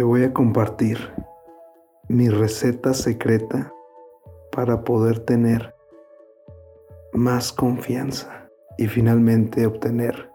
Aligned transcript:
Te 0.00 0.04
voy 0.04 0.24
a 0.24 0.32
compartir 0.32 0.96
mi 2.08 2.30
receta 2.30 2.94
secreta 2.94 3.70
para 4.50 4.82
poder 4.82 5.18
tener 5.18 5.74
más 7.12 7.52
confianza 7.52 8.48
y 8.78 8.88
finalmente 8.88 9.66
obtener 9.66 10.30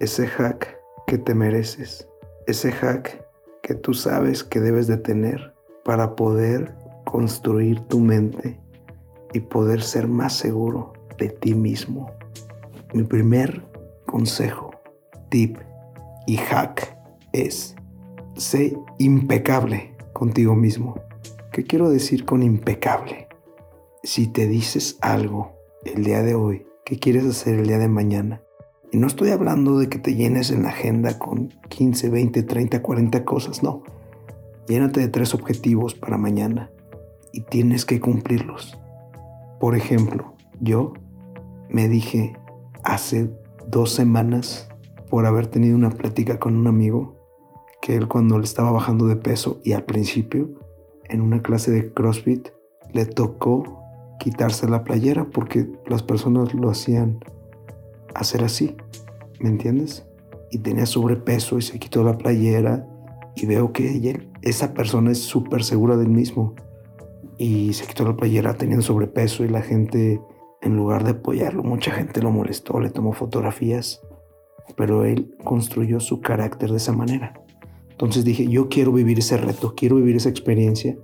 ese 0.00 0.26
hack 0.26 0.80
que 1.06 1.16
te 1.16 1.32
mereces, 1.32 2.08
ese 2.48 2.72
hack 2.72 3.24
que 3.62 3.76
tú 3.76 3.94
sabes 3.94 4.42
que 4.42 4.58
debes 4.58 4.88
de 4.88 4.96
tener 4.96 5.54
para 5.84 6.16
poder 6.16 6.74
construir 7.04 7.78
tu 7.82 8.00
mente 8.00 8.60
y 9.32 9.38
poder 9.38 9.80
ser 9.80 10.08
más 10.08 10.32
seguro 10.32 10.92
de 11.18 11.28
ti 11.28 11.54
mismo. 11.54 12.10
Mi 12.92 13.04
primer 13.04 13.62
consejo, 14.06 14.72
tip 15.30 15.56
y 16.26 16.36
hack 16.36 16.98
es 17.32 17.75
sé 18.36 18.76
impecable 18.98 19.94
contigo 20.12 20.54
mismo. 20.54 21.00
¿Qué 21.52 21.64
quiero 21.64 21.88
decir 21.88 22.24
con 22.24 22.42
impecable? 22.42 23.28
Si 24.02 24.26
te 24.26 24.46
dices 24.46 24.98
algo 25.00 25.52
el 25.84 26.04
día 26.04 26.22
de 26.22 26.34
hoy, 26.34 26.66
¿qué 26.84 26.98
quieres 26.98 27.24
hacer 27.24 27.58
el 27.58 27.66
día 27.66 27.78
de 27.78 27.88
mañana? 27.88 28.42
Y 28.92 28.98
no 28.98 29.06
estoy 29.06 29.30
hablando 29.30 29.78
de 29.78 29.88
que 29.88 29.98
te 29.98 30.14
llenes 30.14 30.50
en 30.50 30.62
la 30.62 30.68
agenda 30.68 31.18
con 31.18 31.48
15, 31.68 32.08
20, 32.10 32.42
30, 32.42 32.82
40 32.82 33.24
cosas, 33.24 33.62
no. 33.62 33.82
Llénate 34.68 35.00
de 35.00 35.08
tres 35.08 35.34
objetivos 35.34 35.94
para 35.94 36.18
mañana 36.18 36.70
y 37.32 37.40
tienes 37.40 37.84
que 37.84 38.00
cumplirlos. 38.00 38.78
Por 39.58 39.76
ejemplo, 39.76 40.34
yo 40.60 40.92
me 41.68 41.88
dije 41.88 42.36
hace 42.82 43.30
dos 43.66 43.92
semanas 43.92 44.68
por 45.08 45.26
haber 45.26 45.46
tenido 45.46 45.76
una 45.76 45.90
plática 45.90 46.38
con 46.38 46.56
un 46.56 46.66
amigo 46.66 47.15
que 47.86 47.94
él 47.94 48.08
cuando 48.08 48.36
le 48.36 48.44
estaba 48.44 48.72
bajando 48.72 49.06
de 49.06 49.14
peso 49.14 49.60
y 49.62 49.70
al 49.70 49.84
principio 49.84 50.50
en 51.04 51.20
una 51.20 51.40
clase 51.40 51.70
de 51.70 51.92
CrossFit 51.92 52.48
le 52.92 53.06
tocó 53.06 53.80
quitarse 54.18 54.68
la 54.68 54.82
playera 54.82 55.26
porque 55.26 55.70
las 55.86 56.02
personas 56.02 56.52
lo 56.52 56.68
hacían 56.68 57.20
hacer 58.16 58.42
así, 58.42 58.76
¿me 59.38 59.50
entiendes? 59.50 60.04
Y 60.50 60.58
tenía 60.58 60.84
sobrepeso 60.84 61.58
y 61.58 61.62
se 61.62 61.78
quitó 61.78 62.02
la 62.02 62.18
playera 62.18 62.88
y 63.36 63.46
veo 63.46 63.72
que 63.72 64.26
esa 64.42 64.74
persona 64.74 65.12
es 65.12 65.18
súper 65.18 65.62
segura 65.62 65.96
del 65.96 66.08
mismo 66.08 66.56
y 67.38 67.72
se 67.72 67.86
quitó 67.86 68.02
la 68.02 68.16
playera 68.16 68.54
teniendo 68.54 68.82
sobrepeso 68.82 69.44
y 69.44 69.48
la 69.48 69.62
gente 69.62 70.20
en 70.60 70.74
lugar 70.74 71.04
de 71.04 71.12
apoyarlo, 71.12 71.62
mucha 71.62 71.92
gente 71.92 72.20
lo 72.20 72.32
molestó, 72.32 72.80
le 72.80 72.90
tomó 72.90 73.12
fotografías, 73.12 74.02
pero 74.76 75.04
él 75.04 75.36
construyó 75.44 76.00
su 76.00 76.20
carácter 76.20 76.72
de 76.72 76.78
esa 76.78 76.90
manera. 76.92 77.45
Entonces 77.96 78.26
dije, 78.26 78.46
yo 78.46 78.68
quiero 78.68 78.92
vivir 78.92 79.18
ese 79.20 79.38
reto, 79.38 79.74
quiero 79.74 79.96
vivir 79.96 80.16
esa 80.16 80.28
experiencia 80.28 80.98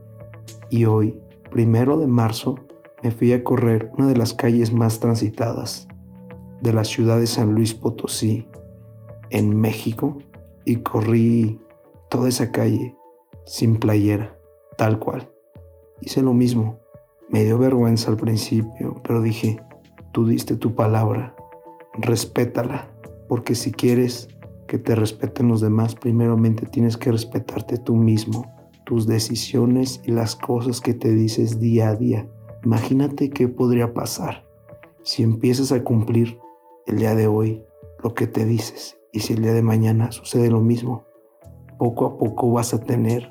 y 0.69 0.85
hoy, 0.85 1.19
primero 1.51 1.99
de 1.99 2.07
marzo, 2.07 2.57
me 3.03 3.11
fui 3.11 3.33
a 3.33 3.43
correr 3.43 3.91
una 3.97 4.09
de 4.09 4.17
las 4.17 4.35
calles 4.35 4.75
más 4.75 5.01
transitadas 5.01 5.89
de 6.61 6.75
la 6.75 6.85
ciudad 6.85 7.19
de 7.19 7.27
San 7.27 7.55
Luis 7.55 7.73
Potosí, 7.73 8.47
en 9.31 9.59
México, 9.59 10.19
y 10.67 10.77
corrí 10.77 11.59
toda 12.11 12.29
esa 12.29 12.53
calle 12.53 12.95
sin 13.47 13.77
playera, 13.77 14.39
tal 14.77 14.99
cual. 14.99 15.31
Hice 16.03 16.21
lo 16.21 16.35
mismo. 16.35 16.79
Me 17.31 17.43
dio 17.45 17.57
vergüenza 17.57 18.11
al 18.11 18.19
principio, 18.19 19.01
pero 19.03 19.23
dije, 19.23 19.59
tú 20.13 20.27
diste 20.27 20.57
tu 20.57 20.75
palabra, 20.75 21.35
respétala, 21.95 22.91
porque 23.29 23.55
si 23.55 23.73
quieres 23.73 24.29
que 24.73 24.79
te 24.79 24.95
respeten 24.95 25.49
los 25.49 25.61
demás, 25.61 25.95
primeramente 25.95 26.65
tienes 26.65 26.97
que 26.97 27.13
respetarte 27.13 27.77
tú 27.77 27.95
mismo, 27.95 28.51
tus 28.87 29.07
decisiones 29.07 30.01
y 30.03 30.13
las 30.13 30.35
cosas 30.35 30.81
que 30.81 30.95
te 30.95 31.13
dices 31.13 31.61
día 31.61 31.91
a 31.91 31.95
día. 31.95 32.27
Imagínate 32.65 33.29
qué 33.29 33.49
podría 33.49 33.93
pasar 33.93 34.47
si 35.03 35.25
empiezas 35.25 35.73
a 35.73 35.85
cumplir 35.85 36.39
el 36.87 36.97
día 36.97 37.15
de 37.15 37.27
hoy 37.27 37.63
lo 38.03 38.15
que 38.15 38.27
te 38.27 38.47
dices 38.47 38.97
y 39.13 39.21
si 39.21 39.35
el 39.35 39.43
día 39.43 39.53
de 39.53 39.61
mañana 39.61 40.11
sucede 40.11 40.49
lo 40.51 40.63
mismo. 40.63 41.05
Poco 41.79 42.07
a 42.07 42.17
poco 42.17 42.51
vas 42.51 42.73
a 42.73 42.81
tener 42.81 43.31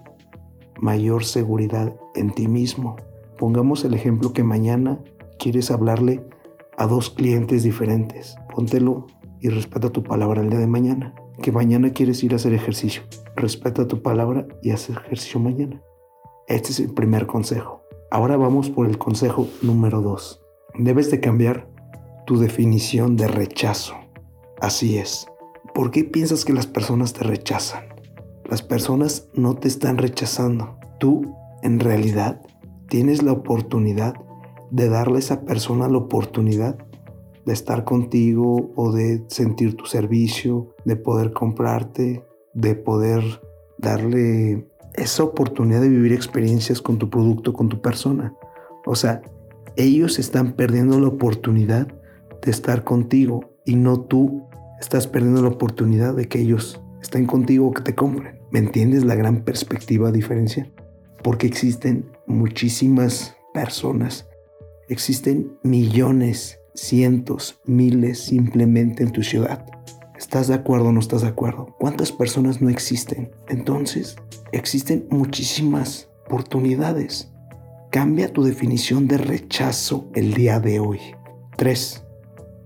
mayor 0.79 1.25
seguridad 1.25 1.95
en 2.13 2.35
ti 2.35 2.47
mismo. 2.47 2.97
Pongamos 3.39 3.83
el 3.83 3.95
ejemplo 3.95 4.31
que 4.31 4.43
mañana 4.43 5.03
quieres 5.39 5.71
hablarle 5.71 6.23
a 6.77 6.85
dos 6.85 7.09
clientes 7.09 7.63
diferentes. 7.63 8.35
Póntelo 8.53 9.07
y 9.39 9.49
respeta 9.49 9.89
tu 9.89 10.03
palabra 10.03 10.41
el 10.41 10.51
día 10.51 10.59
de 10.59 10.67
mañana. 10.67 11.15
Que 11.41 11.51
mañana 11.51 11.91
quieres 11.91 12.23
ir 12.23 12.33
a 12.33 12.35
hacer 12.35 12.53
ejercicio. 12.53 13.01
Respeta 13.35 13.87
tu 13.87 14.03
palabra 14.03 14.47
y 14.61 14.69
haz 14.69 14.91
ejercicio 14.91 15.39
mañana. 15.39 15.81
Este 16.47 16.69
es 16.69 16.79
el 16.79 16.93
primer 16.93 17.25
consejo. 17.25 17.81
Ahora 18.11 18.37
vamos 18.37 18.69
por 18.69 18.85
el 18.85 18.99
consejo 18.99 19.47
número 19.63 20.01
dos. 20.01 20.43
Debes 20.77 21.09
de 21.09 21.19
cambiar 21.19 21.67
tu 22.27 22.37
definición 22.37 23.15
de 23.17 23.27
rechazo. 23.27 23.95
Así 24.59 24.99
es. 24.99 25.25
¿Por 25.73 25.89
qué 25.89 26.03
piensas 26.03 26.45
que 26.45 26.53
las 26.53 26.67
personas 26.67 27.13
te 27.13 27.23
rechazan? 27.23 27.85
Las 28.45 28.61
personas 28.61 29.27
no 29.33 29.55
te 29.55 29.67
están 29.67 29.97
rechazando. 29.97 30.77
Tú, 30.99 31.35
en 31.63 31.79
realidad, 31.79 32.39
tienes 32.87 33.23
la 33.23 33.31
oportunidad 33.31 34.13
de 34.69 34.89
darle 34.89 35.15
a 35.15 35.19
esa 35.19 35.41
persona 35.41 35.87
la 35.87 35.97
oportunidad 35.97 36.77
de 37.45 37.53
estar 37.53 37.83
contigo 37.83 38.71
o 38.75 38.91
de 38.91 39.23
sentir 39.27 39.75
tu 39.75 39.85
servicio, 39.85 40.75
de 40.85 40.95
poder 40.95 41.31
comprarte, 41.33 42.23
de 42.53 42.75
poder 42.75 43.23
darle 43.77 44.67
esa 44.93 45.23
oportunidad 45.23 45.81
de 45.81 45.89
vivir 45.89 46.13
experiencias 46.13 46.81
con 46.81 46.97
tu 46.97 47.09
producto, 47.09 47.53
con 47.53 47.69
tu 47.69 47.81
persona. 47.81 48.35
O 48.85 48.95
sea, 48.95 49.21
ellos 49.75 50.19
están 50.19 50.53
perdiendo 50.53 50.99
la 50.99 51.07
oportunidad 51.07 51.87
de 52.41 52.51
estar 52.51 52.83
contigo 52.83 53.51
y 53.65 53.75
no 53.75 54.01
tú 54.01 54.47
estás 54.79 55.07
perdiendo 55.07 55.41
la 55.41 55.49
oportunidad 55.49 56.15
de 56.15 56.27
que 56.27 56.39
ellos 56.39 56.81
estén 57.01 57.25
contigo 57.25 57.67
o 57.67 57.71
que 57.71 57.83
te 57.83 57.95
compren. 57.95 58.39
¿Me 58.51 58.59
entiendes 58.59 59.05
la 59.05 59.15
gran 59.15 59.43
perspectiva 59.43 60.11
diferencia? 60.11 60.69
Porque 61.23 61.47
existen 61.47 62.09
muchísimas 62.25 63.35
personas, 63.53 64.27
existen 64.89 65.53
millones, 65.63 66.59
cientos, 66.73 67.59
miles 67.65 68.19
simplemente 68.19 69.03
en 69.03 69.11
tu 69.11 69.23
ciudad. 69.23 69.65
¿Estás 70.17 70.47
de 70.47 70.53
acuerdo 70.53 70.89
o 70.89 70.91
no 70.91 70.99
estás 70.99 71.23
de 71.23 71.29
acuerdo? 71.29 71.75
¿Cuántas 71.79 72.11
personas 72.11 72.61
no 72.61 72.69
existen? 72.69 73.31
Entonces, 73.47 74.15
existen 74.51 75.07
muchísimas 75.09 76.09
oportunidades. 76.25 77.31
Cambia 77.89 78.31
tu 78.31 78.43
definición 78.43 79.07
de 79.07 79.17
rechazo 79.17 80.09
el 80.13 80.33
día 80.33 80.59
de 80.59 80.79
hoy. 80.79 80.99
3. 81.57 82.03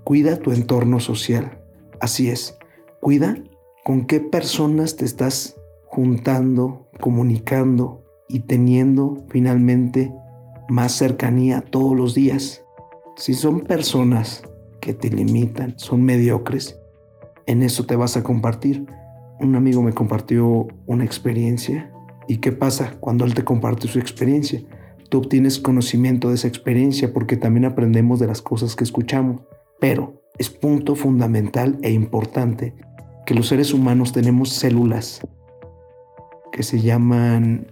Cuida 0.03 0.37
tu 0.37 0.51
entorno 0.51 0.99
social. 0.99 1.61
Así 1.99 2.29
es, 2.29 2.57
cuida 2.99 3.37
con 3.85 4.05
qué 4.05 4.19
personas 4.19 4.97
te 4.97 5.05
estás 5.05 5.55
juntando, 5.85 6.89
comunicando 6.99 8.03
y 8.27 8.41
teniendo 8.41 9.25
finalmente 9.29 10.13
más 10.67 10.91
cercanía 10.91 11.61
todos 11.61 11.95
los 11.95 12.13
días. 12.13 12.64
Si 13.15 13.33
son 13.33 13.61
personas 13.61 14.43
que 14.81 14.93
te 14.93 15.09
limitan, 15.09 15.77
son 15.77 16.03
mediocres, 16.03 16.79
en 17.45 17.63
eso 17.63 17.85
te 17.85 17.95
vas 17.95 18.17
a 18.17 18.23
compartir 18.23 18.85
un 19.39 19.55
amigo 19.55 19.81
me 19.81 19.93
compartió 19.93 20.67
una 20.85 21.03
experiencia. 21.03 21.91
¿Y 22.27 22.37
qué 22.37 22.51
pasa 22.51 22.95
cuando 22.99 23.25
él 23.25 23.33
te 23.33 23.43
comparte 23.43 23.87
su 23.87 23.99
experiencia? 23.99 24.61
Tú 25.09 25.19
obtienes 25.19 25.59
conocimiento 25.59 26.29
de 26.29 26.35
esa 26.35 26.47
experiencia 26.47 27.13
porque 27.13 27.37
también 27.37 27.65
aprendemos 27.65 28.19
de 28.19 28.27
las 28.27 28.41
cosas 28.41 28.75
que 28.75 28.83
escuchamos. 28.83 29.41
Pero 29.79 30.23
es 30.37 30.49
punto 30.49 30.95
fundamental 30.95 31.77
e 31.81 31.91
importante 31.91 32.73
que 33.25 33.35
los 33.35 33.47
seres 33.47 33.73
humanos 33.73 34.13
tenemos 34.13 34.49
células 34.49 35.21
que 36.51 36.63
se 36.63 36.79
llaman, 36.79 37.67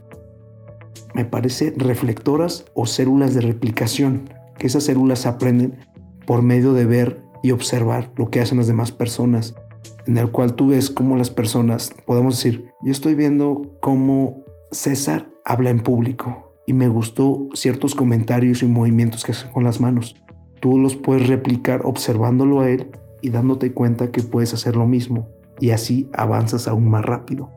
me 1.14 1.24
parece, 1.24 1.74
reflectoras 1.78 2.66
o 2.74 2.86
células 2.86 3.34
de 3.34 3.42
replicación, 3.42 4.30
que 4.58 4.68
esas 4.68 4.84
células 4.84 5.26
aprenden 5.26 5.80
por 6.26 6.42
medio 6.42 6.74
de 6.74 6.86
ver 6.86 7.24
y 7.42 7.52
observar 7.52 8.12
lo 8.16 8.30
que 8.30 8.40
hacen 8.40 8.58
las 8.58 8.68
demás 8.68 8.92
personas 8.92 9.56
en 10.06 10.18
el 10.18 10.32
cual 10.32 10.56
tú 10.56 10.70
ves 10.70 10.90
cómo 10.90 11.18
las 11.18 11.30
personas, 11.30 11.94
podemos 12.06 12.36
decir, 12.36 12.70
yo 12.82 12.92
estoy 12.92 13.16
viendo 13.16 13.78
cómo 13.80 14.44
César 14.72 15.30
habla 15.46 15.70
en 15.70 15.80
público 15.80 16.54
y 16.66 16.74
me 16.74 16.88
gustó 16.88 17.48
ciertos 17.54 17.96
comentarios 17.96 18.64
y 18.64 18.68
movimientos 18.68 19.24
que 19.24 19.32
hace 19.32 19.50
con 19.50 19.64
las 19.64 19.80
manos. 19.80 20.16
Tú 20.60 20.78
los 20.78 20.96
puedes 20.96 21.28
replicar 21.28 21.82
observándolo 21.86 22.62
a 22.62 22.70
él 22.70 22.92
y 23.22 23.30
dándote 23.30 23.74
cuenta 23.74 24.12
que 24.12 24.24
puedes 24.24 24.54
hacer 24.54 24.76
lo 24.76 24.88
mismo 24.88 25.30
y 25.60 25.72
así 25.72 26.10
avanzas 26.14 26.68
aún 26.68 26.90
más 26.90 27.06
rápido. 27.06 27.50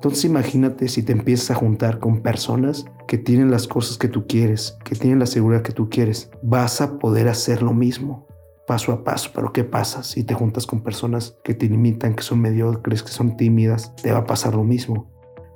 Entonces 0.00 0.24
imagínate 0.24 0.88
si 0.88 1.02
te 1.02 1.12
empiezas 1.12 1.50
a 1.50 1.56
juntar 1.56 1.98
con 1.98 2.22
personas 2.22 2.86
que 3.06 3.18
tienen 3.18 3.50
las 3.50 3.68
cosas 3.68 3.98
que 3.98 4.08
tú 4.08 4.26
quieres, 4.26 4.78
que 4.82 4.94
tienen 4.94 5.18
la 5.18 5.26
seguridad 5.26 5.60
que 5.60 5.72
tú 5.72 5.90
quieres, 5.90 6.30
vas 6.42 6.80
a 6.80 6.98
poder 6.98 7.28
hacer 7.28 7.62
lo 7.62 7.74
mismo 7.74 8.26
paso 8.66 8.92
a 8.92 9.04
paso. 9.04 9.30
Pero 9.34 9.52
¿qué 9.52 9.64
pasa 9.64 10.02
si 10.02 10.24
te 10.24 10.32
juntas 10.32 10.64
con 10.64 10.80
personas 10.82 11.36
que 11.44 11.52
te 11.54 11.68
limitan, 11.68 12.14
que 12.14 12.22
son 12.22 12.40
mediocres, 12.40 13.02
que 13.02 13.10
son 13.10 13.36
tímidas? 13.36 13.94
Te 13.96 14.10
va 14.10 14.20
a 14.20 14.26
pasar 14.26 14.54
lo 14.54 14.64
mismo. 14.64 15.10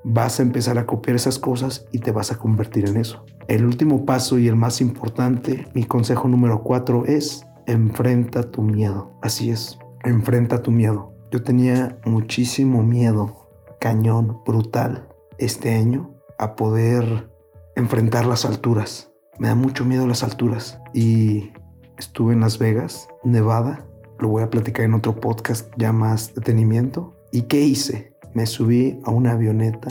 vas 0.04 0.38
a 0.38 0.42
empezar 0.42 0.76
a 0.76 0.84
copiar 0.84 1.16
esas 1.16 1.38
cosas 1.38 1.86
y 1.90 2.00
te 2.00 2.12
vas 2.12 2.30
a 2.30 2.36
convertir 2.36 2.86
en 2.86 2.98
eso. 2.98 3.24
El 3.48 3.64
último 3.64 4.04
paso 4.04 4.38
y 4.38 4.48
el 4.48 4.56
más 4.56 4.82
importante, 4.82 5.66
mi 5.74 5.84
consejo 5.84 6.28
número 6.28 6.62
cuatro 6.62 7.06
es 7.06 7.46
enfrenta 7.66 8.42
tu 8.50 8.60
miedo. 8.60 9.18
Así 9.22 9.50
es, 9.50 9.78
enfrenta 10.04 10.62
tu 10.62 10.70
miedo. 10.70 11.14
Yo 11.30 11.42
tenía 11.42 11.98
muchísimo 12.04 12.82
miedo, 12.82 13.43
cañón, 13.84 14.40
brutal, 14.46 15.06
este 15.36 15.74
año 15.74 16.14
a 16.38 16.56
poder 16.56 17.30
enfrentar 17.76 18.24
las 18.24 18.46
alturas. 18.46 19.12
Me 19.38 19.48
da 19.48 19.54
mucho 19.54 19.84
miedo 19.84 20.06
las 20.06 20.22
alturas 20.22 20.80
y 20.94 21.52
estuve 21.98 22.32
en 22.32 22.40
Las 22.40 22.58
Vegas, 22.58 23.08
Nevada. 23.24 23.86
Lo 24.18 24.28
voy 24.28 24.42
a 24.42 24.48
platicar 24.48 24.86
en 24.86 24.94
otro 24.94 25.14
podcast 25.20 25.70
ya 25.76 25.92
más 25.92 26.34
detenimiento. 26.34 27.14
¿Y 27.30 27.42
qué 27.42 27.60
hice? 27.60 28.16
Me 28.32 28.46
subí 28.46 28.98
a 29.04 29.10
una 29.10 29.32
avioneta 29.32 29.88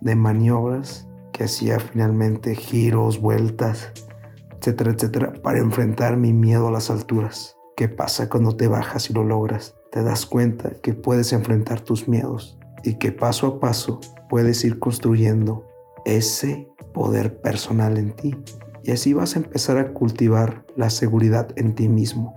de 0.00 0.16
maniobras 0.16 1.06
que 1.32 1.44
hacía 1.44 1.78
finalmente 1.78 2.56
giros, 2.56 3.20
vueltas, 3.20 3.92
etcétera, 4.58 4.90
etcétera, 4.90 5.32
para 5.44 5.60
enfrentar 5.60 6.16
mi 6.16 6.32
miedo 6.32 6.66
a 6.66 6.72
las 6.72 6.90
alturas. 6.90 7.56
¿Qué 7.76 7.88
pasa 7.88 8.28
cuando 8.28 8.56
te 8.56 8.66
bajas 8.66 9.08
y 9.08 9.12
lo 9.12 9.22
logras? 9.22 9.76
Te 9.92 10.02
das 10.02 10.26
cuenta 10.26 10.72
que 10.82 10.94
puedes 10.94 11.32
enfrentar 11.32 11.80
tus 11.80 12.08
miedos 12.08 12.58
y 12.86 12.94
que 12.94 13.10
paso 13.12 13.46
a 13.48 13.60
paso 13.60 14.00
puedes 14.28 14.64
ir 14.64 14.78
construyendo 14.78 15.66
ese 16.04 16.68
poder 16.94 17.40
personal 17.40 17.98
en 17.98 18.12
ti. 18.14 18.36
Y 18.84 18.92
así 18.92 19.12
vas 19.12 19.34
a 19.34 19.40
empezar 19.40 19.76
a 19.78 19.92
cultivar 19.92 20.64
la 20.76 20.88
seguridad 20.88 21.48
en 21.56 21.74
ti 21.74 21.88
mismo. 21.88 22.34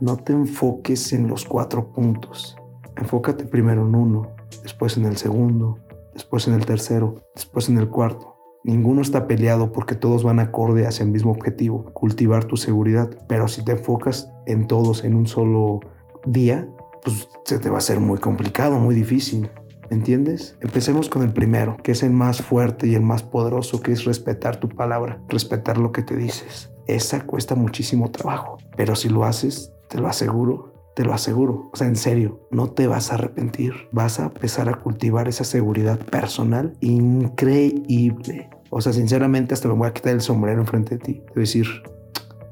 No 0.00 0.16
te 0.16 0.32
enfoques 0.32 1.12
en 1.12 1.28
los 1.28 1.44
cuatro 1.44 1.92
puntos. 1.92 2.56
Enfócate 2.96 3.44
primero 3.44 3.86
en 3.86 3.94
uno, 3.94 4.34
después 4.64 4.96
en 4.96 5.04
el 5.04 5.16
segundo, 5.16 5.78
después 6.12 6.48
en 6.48 6.54
el 6.54 6.66
tercero, 6.66 7.22
después 7.36 7.68
en 7.68 7.78
el 7.78 7.88
cuarto. 7.88 8.36
Ninguno 8.64 9.02
está 9.02 9.28
peleado 9.28 9.70
porque 9.70 9.94
todos 9.94 10.24
van 10.24 10.40
acorde 10.40 10.86
hacia 10.86 11.04
el 11.04 11.10
mismo 11.10 11.30
objetivo, 11.30 11.84
cultivar 11.92 12.44
tu 12.44 12.56
seguridad. 12.56 13.08
Pero 13.28 13.46
si 13.46 13.64
te 13.64 13.72
enfocas 13.72 14.32
en 14.46 14.66
todos 14.66 15.04
en 15.04 15.14
un 15.14 15.28
solo 15.28 15.78
día, 16.26 16.68
pues 17.04 17.28
se 17.44 17.58
te 17.58 17.68
va 17.68 17.76
a 17.76 17.78
hacer 17.78 18.00
muy 18.00 18.18
complicado, 18.18 18.78
muy 18.78 18.94
difícil. 18.94 19.50
¿Entiendes? 19.92 20.56
Empecemos 20.62 21.10
con 21.10 21.22
el 21.22 21.34
primero, 21.34 21.76
que 21.76 21.92
es 21.92 22.02
el 22.02 22.12
más 22.12 22.40
fuerte 22.40 22.86
y 22.86 22.94
el 22.94 23.02
más 23.02 23.22
poderoso, 23.22 23.82
que 23.82 23.92
es 23.92 24.06
respetar 24.06 24.56
tu 24.56 24.70
palabra, 24.70 25.20
respetar 25.28 25.76
lo 25.76 25.92
que 25.92 26.02
te 26.02 26.16
dices. 26.16 26.70
Esa 26.86 27.26
cuesta 27.26 27.54
muchísimo 27.56 28.10
trabajo, 28.10 28.56
pero 28.74 28.96
si 28.96 29.10
lo 29.10 29.26
haces, 29.26 29.70
te 29.90 29.98
lo 29.98 30.08
aseguro, 30.08 30.72
te 30.96 31.04
lo 31.04 31.12
aseguro. 31.12 31.68
O 31.74 31.76
sea, 31.76 31.88
en 31.88 31.96
serio, 31.96 32.48
no 32.50 32.70
te 32.70 32.86
vas 32.86 33.12
a 33.12 33.16
arrepentir. 33.16 33.74
Vas 33.92 34.18
a 34.18 34.24
empezar 34.24 34.70
a 34.70 34.76
cultivar 34.76 35.28
esa 35.28 35.44
seguridad 35.44 35.98
personal 35.98 36.74
increíble. 36.80 38.48
O 38.70 38.80
sea, 38.80 38.94
sinceramente, 38.94 39.52
hasta 39.52 39.68
me 39.68 39.74
voy 39.74 39.88
a 39.88 39.92
quitar 39.92 40.14
el 40.14 40.22
sombrero 40.22 40.58
enfrente 40.58 40.96
de 40.96 41.04
ti. 41.04 41.22
Te 41.34 41.40
decir, 41.40 41.66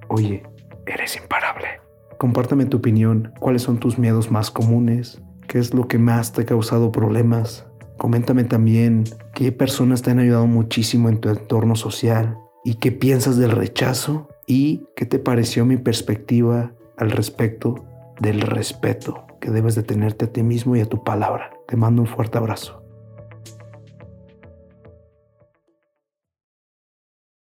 oye, 0.09 0.43
eres 0.85 1.17
imparable. 1.17 1.69
Compártame 2.19 2.67
tu 2.67 2.77
opinión. 2.77 3.33
¿Cuáles 3.41 3.63
son 3.63 3.81
tus 3.81 3.99
miedos 3.99 4.31
más 4.31 4.51
comunes? 4.51 5.23
¿Qué 5.51 5.59
es 5.59 5.75
lo 5.75 5.89
que 5.89 5.99
más 5.99 6.33
te 6.33 6.43
ha 6.43 6.47
causado 6.47 6.93
problemas? 6.93 7.67
Coméntame 7.97 8.45
también 8.45 9.03
qué 9.35 9.51
personas 9.51 10.01
te 10.01 10.13
han 10.13 10.21
ayudado 10.21 10.47
muchísimo 10.47 11.09
en 11.09 11.19
tu 11.19 11.29
entorno 11.29 11.75
social 11.75 12.39
y 12.65 12.75
qué 12.75 12.93
piensas 12.93 13.37
del 13.37 13.51
rechazo 13.51 14.29
y 14.47 14.85
qué 14.95 15.07
te 15.07 15.19
pareció 15.19 15.65
mi 15.67 15.77
perspectiva 15.77 16.73
al 16.97 17.11
respecto 17.11 17.85
del 18.21 18.43
respeto 18.43 19.27
que 19.41 19.51
debes 19.51 19.75
de 19.75 19.83
tenerte 19.83 20.27
a 20.27 20.33
ti 20.33 20.45
mismo 20.45 20.77
y 20.77 20.83
a 20.83 20.87
tu 20.87 21.03
palabra. 21.03 21.51
Te 21.67 21.75
mando 21.75 22.03
un 22.03 22.07
fuerte 22.07 22.39
abrazo. 22.39 22.80